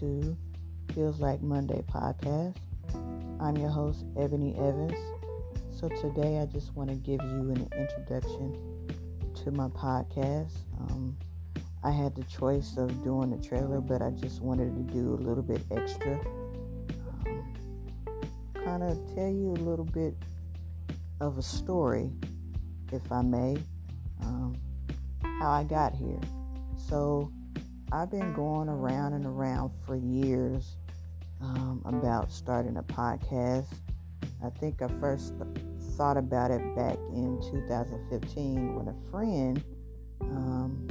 [0.00, 0.36] to
[0.94, 2.56] Feels Like Monday podcast.
[3.40, 4.98] I'm your host, Ebony Evans.
[5.70, 8.56] So today I just want to give you an introduction
[9.34, 10.52] to my podcast.
[10.80, 11.14] Um,
[11.84, 15.20] I had the choice of doing a trailer, but I just wanted to do a
[15.20, 16.18] little bit extra.
[17.26, 17.54] Um,
[18.54, 20.14] kind of tell you a little bit
[21.20, 22.10] of a story,
[22.92, 23.58] if I may,
[24.22, 24.56] um,
[25.22, 26.20] how I got here.
[26.78, 27.30] So
[27.92, 30.76] I've been going around and around for years
[31.42, 33.66] um, about starting a podcast.
[34.42, 35.34] I think I first
[35.98, 39.62] thought about it back in 2015 when a friend
[40.22, 40.88] um,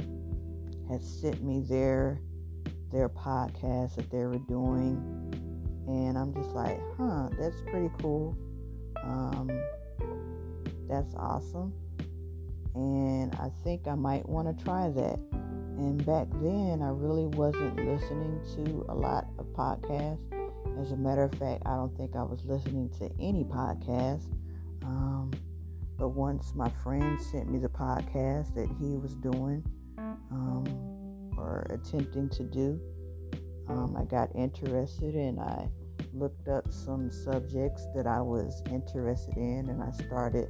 [0.88, 2.20] had sent me their
[2.92, 4.94] their podcast that they were doing,
[5.88, 8.36] and I'm just like, huh, that's pretty cool.
[9.02, 9.50] Um,
[10.88, 11.72] that's awesome,
[12.76, 15.31] and I think I might want to try that.
[15.82, 20.20] And back then, I really wasn't listening to a lot of podcasts.
[20.80, 24.32] As a matter of fact, I don't think I was listening to any podcast.
[24.84, 25.32] Um,
[25.98, 29.64] but once my friend sent me the podcast that he was doing
[29.98, 32.80] um, or attempting to do,
[33.68, 35.68] um, I got interested and I
[36.14, 40.48] looked up some subjects that I was interested in and I started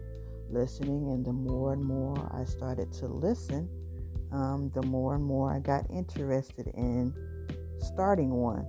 [0.51, 1.11] listening.
[1.11, 3.71] And the more and more I started to listen,
[4.33, 7.15] um, the more and more I got interested in
[7.79, 8.67] starting one.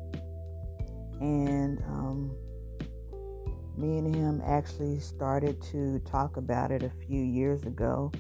[1.21, 2.35] And um,
[3.77, 8.11] me and him actually started to talk about it a few years ago.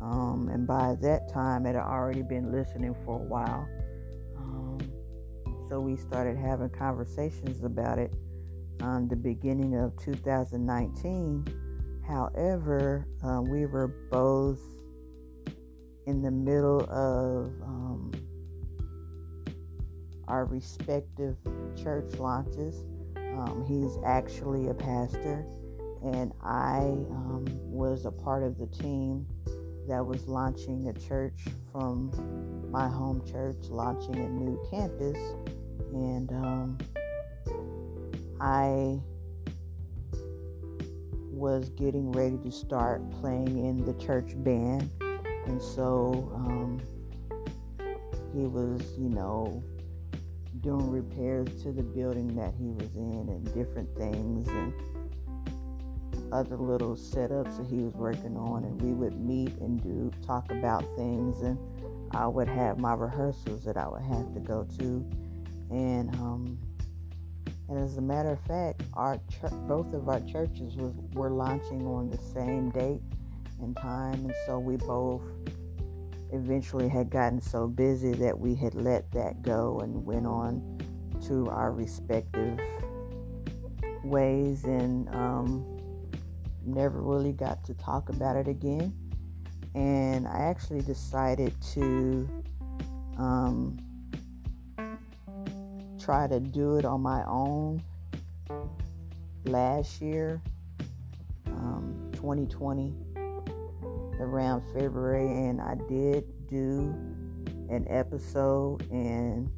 [0.00, 3.68] Um, and by that time, it had already been listening for a while.
[4.36, 4.78] Um,
[5.68, 8.14] so we started having conversations about it
[8.80, 11.46] on the beginning of 2019.
[12.06, 14.60] However, uh, we were both
[16.06, 18.12] in the middle of um,
[20.28, 21.36] our respective
[21.76, 22.84] church launches.
[23.16, 25.44] Um, he's actually a pastor,
[26.02, 26.78] and I
[27.10, 29.26] um, was a part of the team
[29.88, 32.10] that was launching a church from
[32.70, 35.18] my home church, launching a new campus.
[35.92, 36.78] And um,
[38.40, 38.98] I
[41.30, 44.90] was getting ready to start playing in the church band
[45.46, 46.80] and so um,
[48.34, 49.62] he was, you know,
[50.60, 54.72] doing repairs to the building that he was in and different things and
[56.32, 58.64] other little setups that he was working on.
[58.64, 61.40] And we would meet and do talk about things.
[61.42, 61.58] And
[62.12, 65.06] I would have my rehearsals that I would have to go to.
[65.70, 66.58] And um,
[67.68, 71.84] and as a matter of fact, our ch- both of our churches was, were launching
[71.86, 73.00] on the same date
[73.60, 74.14] and time.
[74.14, 75.22] And so we both
[76.32, 80.78] eventually had gotten so busy that we had let that go and went on
[81.26, 82.58] to our respective
[84.04, 85.64] ways and um,
[86.64, 88.94] never really got to talk about it again.
[89.74, 92.28] And I actually decided to
[93.18, 93.78] um,
[96.00, 97.82] try to do it on my own
[99.44, 100.40] last year,
[101.46, 102.94] um, 2020
[104.20, 106.94] around February, and I did do
[107.68, 109.50] an episode, and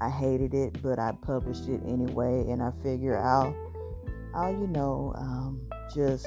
[0.00, 3.54] I hated it, but I published it anyway, and I figure I'll,
[4.34, 5.60] I'll you know, um,
[5.94, 6.26] just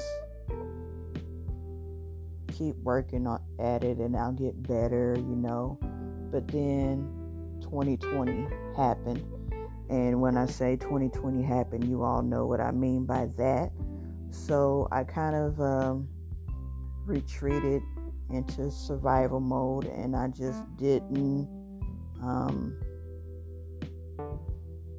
[2.58, 5.78] keep working on, at it, and I'll get better, you know.
[6.30, 7.08] But then
[7.62, 8.46] 2020
[8.76, 9.24] happened.
[9.88, 13.70] And when I say 2020 happened, you all know what I mean by that.
[14.30, 16.08] So I kind of um,
[17.08, 17.82] retreated
[18.30, 21.48] into survival mode and I just didn't
[22.22, 22.78] um,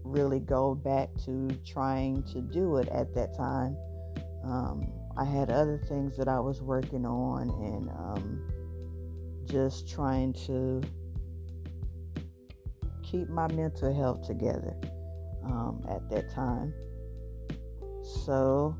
[0.03, 3.78] really go back to trying to do it at that time.
[4.44, 8.42] Um, I had other things that I was working on and um,
[9.45, 10.81] just trying to
[13.04, 14.75] keep my mental health together
[15.44, 16.74] um, at that time.
[18.25, 18.75] So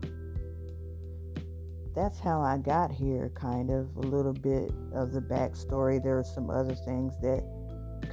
[1.96, 6.02] that's how I got here, kind of a little bit of the backstory.
[6.02, 7.44] There are some other things that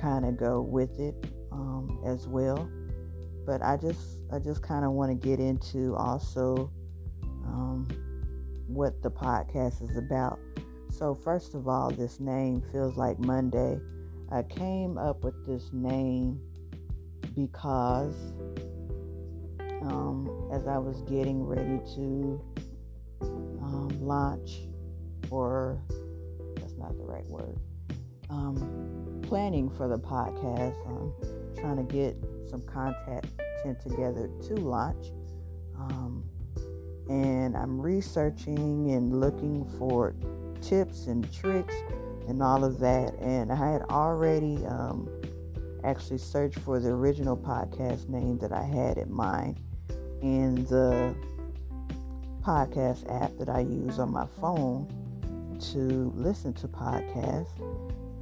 [0.00, 1.14] kind of go with it
[1.52, 2.69] um, as well,
[3.44, 6.70] but I just I just kind of want to get into also
[7.44, 7.88] um,
[8.67, 10.38] what the podcast is about.
[10.90, 13.79] So first of all, this name feels like Monday.
[14.31, 16.40] I came up with this name
[17.34, 18.14] because
[19.82, 22.40] um, as I was getting ready to
[23.87, 24.61] um, launch,
[25.31, 25.81] or
[26.56, 27.59] that's not the right word,
[28.31, 31.12] um, planning for the podcast, um,
[31.59, 32.17] trying to get
[32.49, 33.27] some content
[33.83, 35.06] together to launch.
[35.79, 36.25] Um,
[37.09, 40.15] and I'm researching and looking for
[40.61, 41.75] tips and tricks
[42.29, 43.15] and all of that.
[43.21, 45.09] And I had already um,
[45.85, 49.61] actually searched for the original podcast name that I had in mind
[50.23, 51.15] and the
[52.46, 54.87] podcast app that I use on my phone
[55.72, 57.58] to listen to podcasts.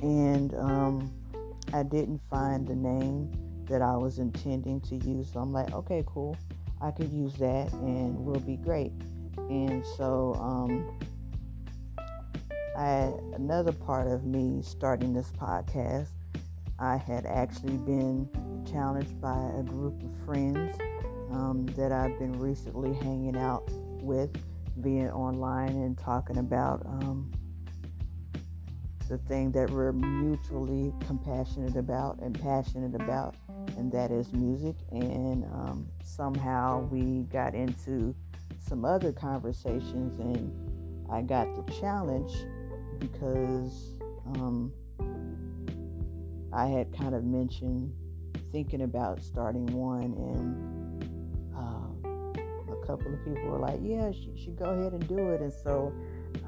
[0.01, 1.13] And um,
[1.75, 3.31] I didn't find the name
[3.67, 5.31] that I was intending to use.
[5.33, 6.39] So I'm like, okay, cool.
[6.81, 8.93] I could use that and we'll be great.
[9.37, 10.99] And so um,
[12.79, 16.09] I another part of me starting this podcast,
[16.79, 18.29] I had actually been
[18.71, 20.79] challenged by a group of friends
[21.31, 23.71] um, that I've been recently hanging out
[24.05, 24.31] with,
[24.81, 27.31] being online and talking about um,
[29.09, 33.35] the thing that we're mutually compassionate about and passionate about,
[33.77, 34.77] and that is music.
[34.91, 38.15] And um, somehow we got into
[38.59, 40.53] some other conversations, and
[41.11, 42.33] I got the challenge
[42.99, 43.99] because
[44.35, 44.73] um,
[46.53, 47.93] I had kind of mentioned
[48.53, 50.74] thinking about starting one, and
[52.87, 55.93] couple of people were like, "Yeah, she should go ahead and do it." And so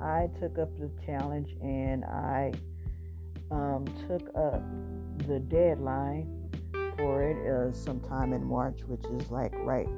[0.00, 2.52] I took up the challenge, and I
[3.50, 4.62] um, took up
[5.26, 6.32] the deadline
[6.96, 9.88] for it uh, sometime in March, which is like right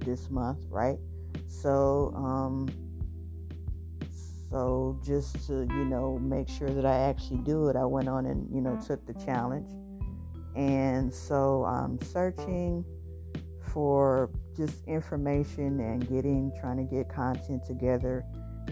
[0.00, 0.98] this month, right?
[1.46, 2.68] So, um,
[4.50, 8.26] so just to, you know, make sure that I actually do it, I went on
[8.26, 9.68] and, you know, took the challenge.
[10.54, 12.84] And so I'm searching
[13.74, 18.24] for just information and getting, trying to get content together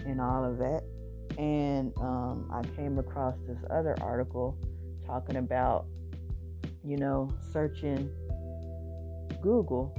[0.05, 0.81] and all of that.
[1.37, 4.57] And um, I came across this other article
[5.05, 5.85] talking about,
[6.85, 8.09] you know, searching
[9.41, 9.93] Google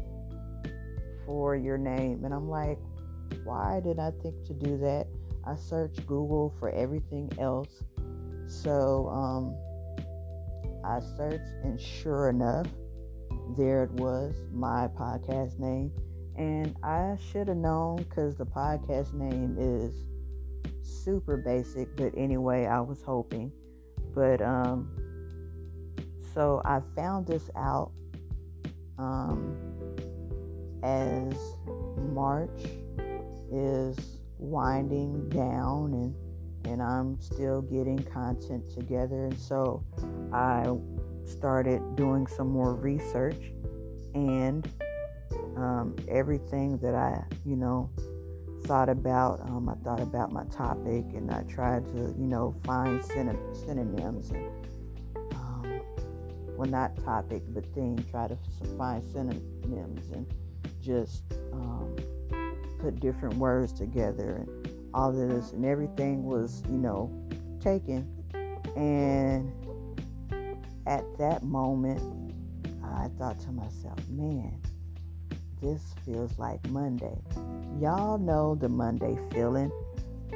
[1.27, 2.25] for your name.
[2.25, 2.79] And I'm like,
[3.45, 5.07] why did I think to do that?
[5.47, 7.83] I search Google for everything else.
[8.47, 9.55] So um,
[10.83, 12.69] I searched, and sure enough,
[13.57, 15.93] there it was, my podcast name.
[16.37, 19.95] And I should have known because the podcast name is
[20.83, 23.53] super basic, but anyway, I was hoping.
[24.15, 24.91] But um,
[26.35, 27.93] so I found this out
[28.99, 29.57] um,
[30.83, 31.37] as
[32.13, 32.65] March
[33.53, 36.15] is winding down and
[36.67, 39.85] and I'm still getting content together and so
[40.33, 40.67] I
[41.27, 43.53] started doing some more research
[44.15, 44.69] and
[45.57, 47.91] um, everything that I you know
[48.65, 53.05] thought about um, I thought about my topic and I tried to you know find
[53.05, 54.51] synonyms and
[55.35, 55.81] um,
[56.57, 58.39] well not topic but thing try to
[58.79, 60.27] find synonyms and
[60.81, 61.97] just um,
[62.79, 67.11] put different words together and all this and everything was, you know,
[67.61, 68.09] taken.
[68.77, 69.53] And
[70.87, 72.01] at that moment,
[72.83, 74.61] I thought to myself, man,
[75.61, 77.19] this feels like Monday.
[77.81, 79.73] Y'all know the Monday feeling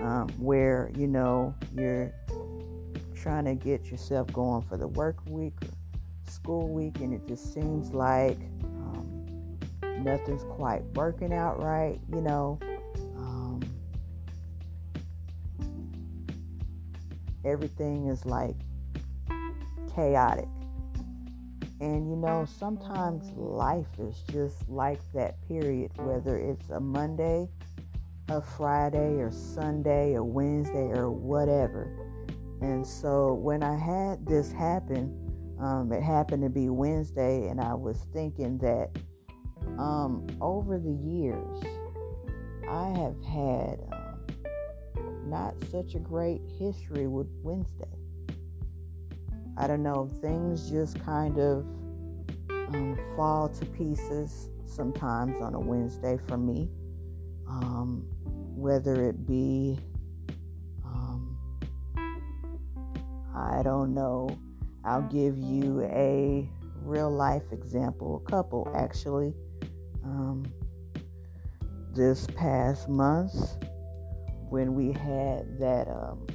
[0.01, 2.13] um, where, you know, you're
[3.15, 7.53] trying to get yourself going for the work week or school week, and it just
[7.53, 8.39] seems like
[9.99, 12.59] nothing's quite working out right, you know.
[13.17, 13.61] Um,
[17.45, 18.57] everything is like
[19.99, 20.49] chaotic.
[21.81, 27.49] And you know, sometimes life is just like that period, whether it's a Monday,
[28.29, 31.91] a Friday, or Sunday, or Wednesday, or whatever.
[32.61, 35.13] And so when I had this happen,
[35.61, 38.91] um, it happened to be Wednesday, and I was thinking that
[39.79, 41.63] um, over the years,
[42.69, 43.81] I have had
[44.97, 47.98] um, not such a great history with Wednesday.
[49.59, 51.67] I don't know, things just kind of
[52.49, 56.71] um, fall to pieces sometimes on a Wednesday for me.
[57.49, 58.05] Um,
[58.55, 59.81] whether it be,
[60.85, 61.37] um,
[63.35, 64.29] I don't know,
[64.85, 66.49] I'll give you a
[66.83, 69.35] real life example, a couple actually
[70.05, 70.47] um,
[71.95, 73.35] this past month
[74.51, 76.27] when we had that um,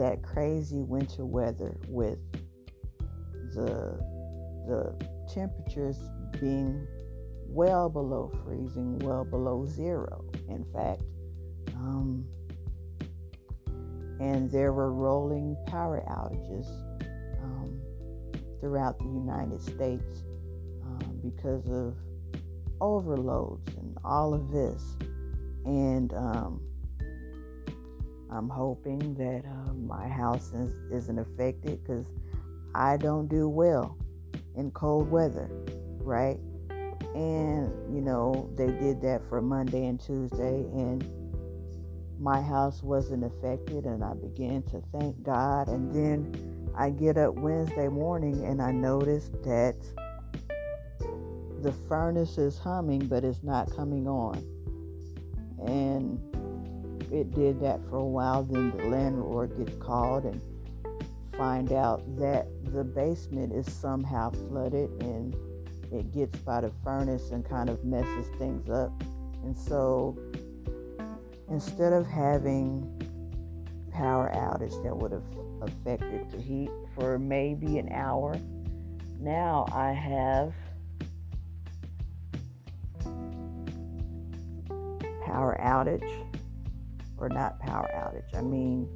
[0.00, 2.18] that crazy winter weather with
[3.54, 4.00] the
[4.66, 4.94] the
[5.30, 5.98] temperatures
[6.40, 6.86] being
[7.46, 10.24] well below freezing, well below zero.
[10.48, 11.02] In fact,
[11.74, 12.24] um,
[14.20, 16.66] and there were rolling power outages
[17.42, 17.78] um,
[18.58, 20.24] throughout the United States
[20.82, 21.94] um, because of
[22.80, 24.96] overloads and all of this.
[25.66, 26.62] And um,
[28.32, 32.06] I'm hoping that uh, my house is, isn't affected because
[32.74, 33.96] I don't do well
[34.56, 35.50] in cold weather,
[35.98, 36.38] right?
[37.14, 41.04] And, you know, they did that for Monday and Tuesday, and
[42.20, 45.68] my house wasn't affected, and I began to thank God.
[45.68, 49.76] And then I get up Wednesday morning and I notice that
[51.62, 54.36] the furnace is humming, but it's not coming on.
[55.66, 56.18] And
[57.12, 58.42] it did that for a while.
[58.42, 60.40] Then the landlord gets called and
[61.36, 65.34] find out that the basement is somehow flooded and
[65.92, 68.92] it gets by the furnace and kind of messes things up.
[69.42, 70.18] And so
[71.48, 72.86] instead of having
[73.92, 75.24] power outage that would have
[75.62, 78.38] affected the heat for maybe an hour,
[79.18, 80.54] now I have
[85.24, 86.29] power outage
[87.20, 88.36] or not power outage.
[88.36, 88.88] I mean,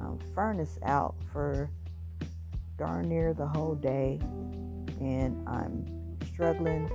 [0.00, 1.70] um, furnace out for
[2.78, 4.18] darn near the whole day,
[5.00, 6.88] and I'm struggling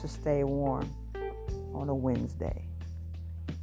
[0.00, 0.90] to stay warm
[1.74, 2.64] on a Wednesday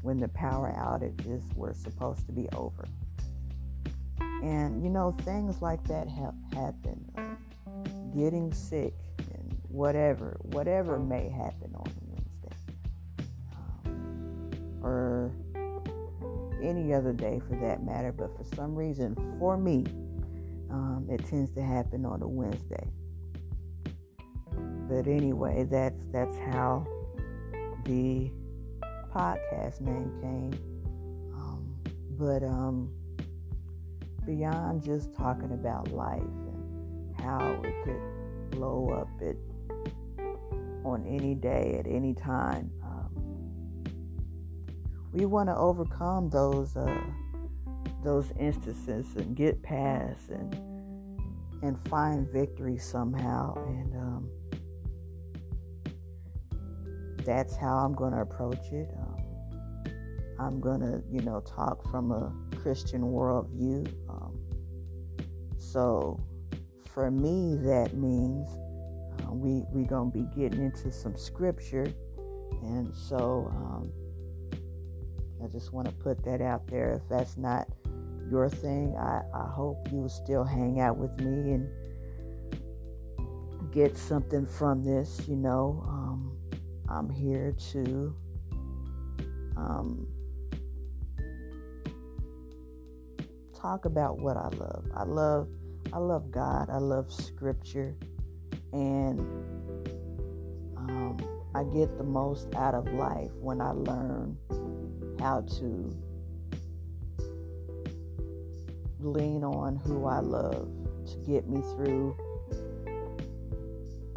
[0.02, 2.86] when the power outages were supposed to be over.
[4.44, 7.12] And you know, things like that have happened.
[8.16, 11.92] Getting sick and whatever, whatever may happen on
[16.66, 19.86] any other day for that matter, but for some reason, for me,
[20.70, 22.90] um, it tends to happen on a Wednesday.
[24.90, 26.86] But anyway, that's that's how
[27.86, 28.32] the
[29.14, 30.54] podcast name came.
[31.34, 31.76] Um,
[32.12, 32.92] but um,
[34.26, 39.38] beyond just talking about life and how it could blow up it
[40.84, 42.72] on any day at any time,
[45.16, 47.02] we want to overcome those uh,
[48.04, 50.54] those instances and get past and
[51.64, 54.30] and find victory somehow and um,
[57.26, 58.90] that's how I'm going to approach it.
[59.00, 59.16] Um,
[60.38, 63.88] I'm going to, you know, talk from a Christian worldview.
[64.10, 64.38] Um,
[65.58, 66.20] so
[66.94, 68.48] for me, that means
[69.24, 71.88] uh, we we gonna be getting into some scripture,
[72.62, 73.92] and so um,
[75.46, 76.94] I just want to put that out there.
[76.94, 77.68] If that's not
[78.32, 81.70] your thing, I, I hope you will still hang out with me and
[83.72, 85.22] get something from this.
[85.28, 86.36] You know, um,
[86.90, 88.16] I'm here to
[89.56, 90.08] um,
[93.56, 94.86] talk about what I love.
[94.96, 95.48] I love,
[95.94, 96.72] I love God.
[96.72, 97.96] I love Scripture,
[98.74, 99.20] and
[100.76, 101.18] um,
[101.54, 104.38] I get the most out of life when I learn
[105.20, 105.96] how to
[109.00, 110.70] lean on who I love
[111.08, 112.16] to get me through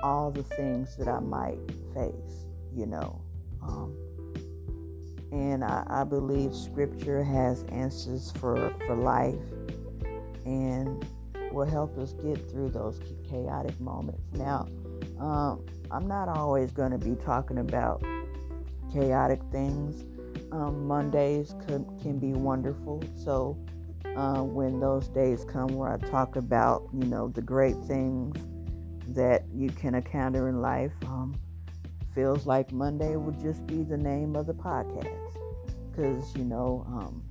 [0.02, 1.58] all the things that I might
[1.94, 3.20] face, you know.
[3.62, 3.94] Um,
[5.32, 9.34] and I, I, believe Scripture has answers for, for life
[10.46, 11.04] and
[11.52, 14.22] will help us get through those chaotic moments.
[14.32, 14.68] Now,
[15.18, 18.02] um, I'm not always going to be talking about
[18.92, 20.04] chaotic things
[20.52, 23.02] um, Mondays could, can be wonderful.
[23.14, 23.56] So
[24.16, 28.36] uh, when those days come where I talk about, you know, the great things
[29.08, 31.34] that you can encounter in life, um,
[32.14, 35.16] feels like Monday would just be the name of the podcast.
[35.90, 37.22] Because, you know, um,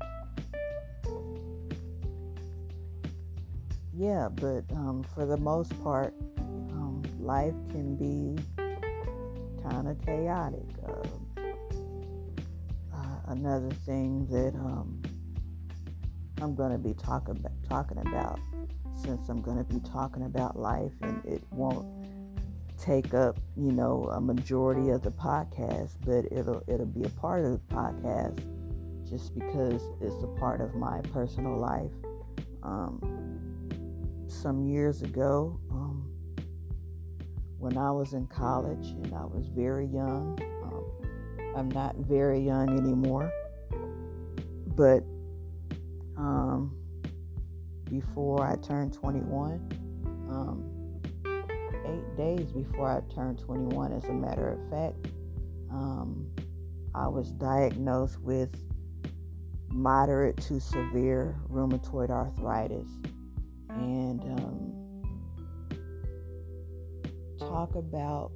[3.93, 8.41] yeah, but um, for the most part, um, life can be
[9.63, 10.63] kind of chaotic.
[10.87, 11.36] Uh,
[13.27, 15.01] another thing that um,
[16.41, 18.39] I'm going to be talking about, talking about
[18.95, 21.87] since I'm going to be talking about life and it won't
[22.77, 27.43] take up, you know, a majority of the podcast, but it'll it'll be a part
[27.43, 28.39] of the podcast
[29.09, 31.91] just because it's a part of my personal life.
[32.63, 32.99] Um,
[34.27, 36.09] some years ago, um,
[37.57, 40.37] when I was in college and I was very young,
[41.57, 43.31] I'm not very young anymore.
[44.75, 45.03] But
[46.15, 46.75] um,
[47.89, 49.67] before I turned 21,
[50.29, 50.63] um,
[51.87, 55.07] eight days before I turned 21, as a matter of fact,
[55.71, 56.27] um,
[56.93, 58.55] I was diagnosed with
[59.69, 62.87] moderate to severe rheumatoid arthritis.
[63.69, 64.73] And um,
[67.39, 68.31] talk about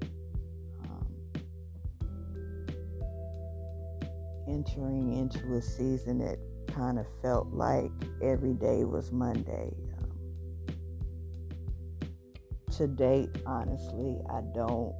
[4.48, 6.38] entering into a season that
[6.74, 9.74] kind of felt like every day was Monday.
[10.00, 10.12] Um,
[12.77, 14.93] to date, honestly, I don't.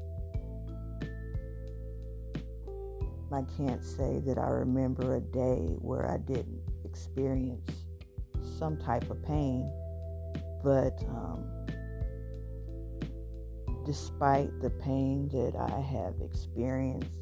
[3.34, 7.72] I can't say that I remember a day where I didn't experience
[8.60, 9.72] some type of pain,
[10.62, 11.46] but um,
[13.86, 17.20] despite the pain that I have experienced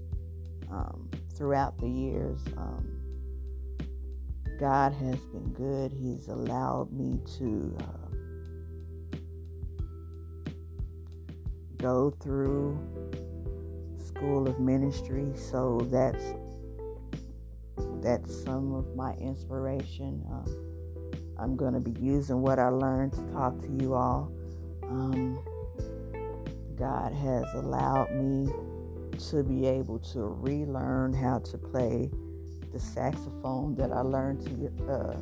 [0.72, 1.10] um,
[1.40, 2.86] throughout the years, um,
[4.60, 5.94] God has been good.
[5.94, 8.10] He's allowed me to uh,
[11.78, 12.78] go through
[13.98, 16.34] school of ministry, so that's
[18.02, 20.22] that's some of my inspiration.
[20.30, 20.66] Um,
[21.38, 24.30] I'm going to be using what I learned to talk to you all.
[24.84, 25.40] Um,
[26.78, 28.52] God has allowed me
[29.20, 32.10] to be able to relearn how to play
[32.72, 35.18] the saxophone that I learned to uh,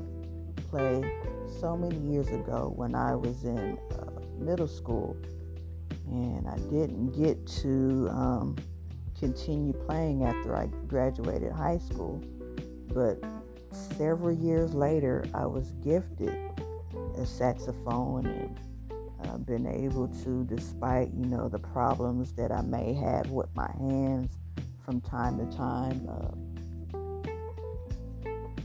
[0.70, 1.04] play
[1.60, 5.18] so many years ago when I was in uh, middle school.
[6.08, 8.56] And I didn't get to um,
[9.20, 12.24] continue playing after I graduated high school.
[12.94, 13.22] But
[13.72, 16.36] several years later, I was gifted
[17.18, 18.60] a saxophone and
[19.22, 23.72] I've been able to, despite you know the problems that I may have with my
[23.80, 24.38] hands
[24.86, 26.32] from time to time, uh,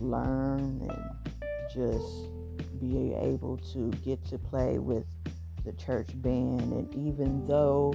[0.00, 1.12] learn and
[1.72, 2.28] just
[2.80, 5.06] be able to get to play with
[5.64, 6.72] the church band.
[6.72, 7.94] And even though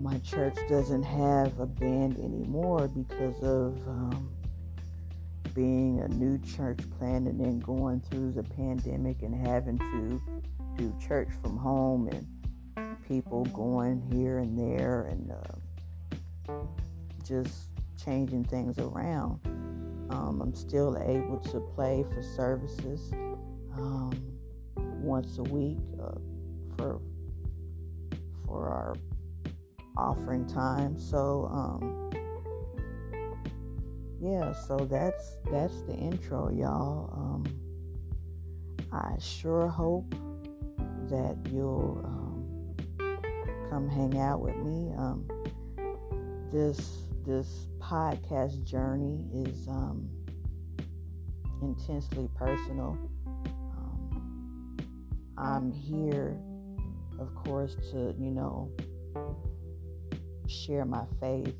[0.00, 4.30] my church doesn't have a band anymore because of um,
[5.54, 10.22] being a new church plant and then going through the pandemic and having to
[10.78, 16.52] do church from home and people going here and there and uh,
[17.26, 17.70] just
[18.02, 19.40] changing things around.
[20.10, 23.12] Um, I'm still able to play for services
[23.76, 24.12] um,
[24.76, 26.18] once a week uh,
[26.76, 27.00] for
[28.46, 28.94] for our
[29.96, 30.96] offering time.
[30.98, 32.10] So um,
[34.20, 37.10] yeah, so that's that's the intro, y'all.
[37.12, 37.44] Um,
[38.92, 40.14] I sure hope
[41.10, 42.76] that you'll um,
[43.70, 44.92] come hang out with me.
[44.96, 45.26] Um,
[46.52, 50.08] this this podcast journey is um,
[51.62, 52.96] intensely personal.
[53.26, 54.76] Um,
[55.36, 56.36] I'm here,
[57.18, 58.70] of course, to, you know,
[60.46, 61.54] share my faith.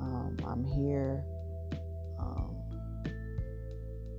[0.00, 1.22] Um, I'm here
[2.18, 2.56] um,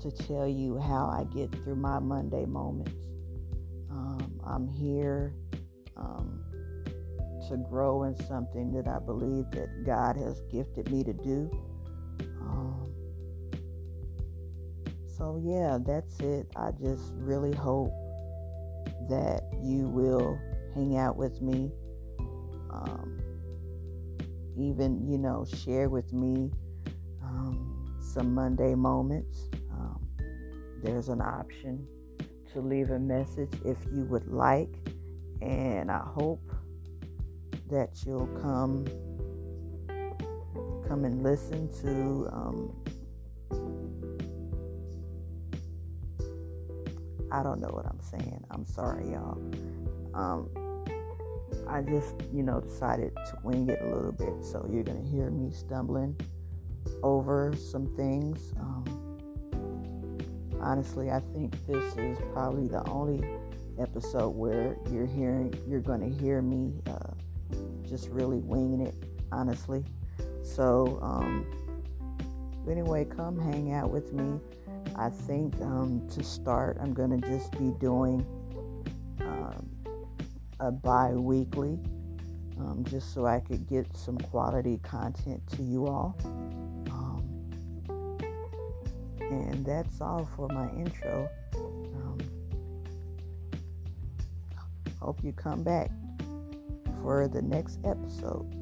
[0.02, 3.09] to tell you how I get through my Monday moments.
[4.50, 5.36] I'm here
[5.96, 6.44] um,
[7.50, 11.52] to grow in something that I believe that God has gifted me to do.
[12.42, 12.92] Um,
[15.18, 16.48] so, yeah, that's it.
[16.56, 17.92] I just really hope
[19.08, 20.40] that you will
[20.74, 21.72] hang out with me.
[22.72, 23.20] Um,
[24.58, 26.52] even, you know, share with me
[27.24, 29.48] um, some Monday moments.
[29.72, 30.08] Um,
[30.82, 31.88] there's an option
[32.54, 34.74] to leave a message if you would like.
[35.42, 36.52] And I hope
[37.70, 38.86] that you'll come
[40.88, 42.74] come and listen to um,
[47.32, 48.44] I don't know what I'm saying.
[48.50, 49.38] I'm sorry, y'all.
[50.14, 50.50] Um,
[51.68, 54.44] I just, you know, decided to wing it a little bit.
[54.44, 56.16] So you're going to hear me stumbling
[57.04, 58.54] over some things.
[58.60, 58.79] Um,
[60.62, 63.28] honestly, I think this is probably the only
[63.80, 67.14] episode where you're hearing, you're going to hear me uh,
[67.88, 68.96] just really winging it,
[69.32, 69.84] honestly.
[70.44, 71.46] So, um,
[72.70, 74.40] anyway, come hang out with me.
[74.96, 78.26] I think um, to start, I'm going to just be doing
[79.22, 79.70] um,
[80.60, 81.80] a bi weekly
[82.60, 86.18] um, just so I could get some quality content to you all.
[89.30, 91.30] And that's all for my intro.
[91.56, 92.18] Um,
[95.00, 95.92] hope you come back
[97.02, 98.56] for the next episode.